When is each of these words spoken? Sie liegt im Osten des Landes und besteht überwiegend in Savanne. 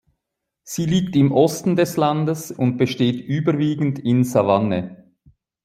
Sie 0.63 0.87
liegt 0.87 1.15
im 1.15 1.31
Osten 1.31 1.75
des 1.75 1.95
Landes 1.95 2.49
und 2.51 2.77
besteht 2.77 3.23
überwiegend 3.23 3.99
in 3.99 4.23
Savanne. 4.23 5.11